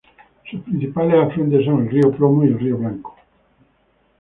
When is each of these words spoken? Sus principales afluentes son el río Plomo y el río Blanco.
Sus 0.49 0.61
principales 0.61 1.13
afluentes 1.27 1.63
son 1.63 1.83
el 1.83 1.91
río 1.91 2.11
Plomo 2.11 2.43
y 2.43 2.47
el 2.47 2.57
río 2.59 2.75
Blanco. 2.75 3.15